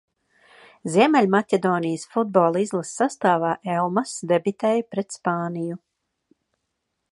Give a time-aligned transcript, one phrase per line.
[0.93, 5.81] Ziemeļmaķedonijas futbola izlases sastāvā Elmass debitēja pret Spāniju.